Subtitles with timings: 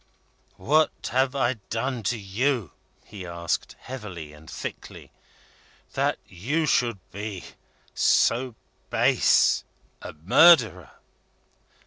[0.57, 2.71] "What have I done to you,"
[3.05, 5.11] he asked, heavily and thickly,
[5.93, 7.43] "that you should be
[7.93, 8.55] so
[8.89, 9.63] base
[10.01, 10.89] a murderer?"